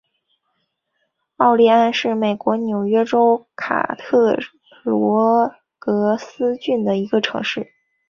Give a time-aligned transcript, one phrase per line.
[1.37, 4.35] 奥利安是美国纽约州卡特
[4.83, 7.71] 罗格斯郡的一个城市。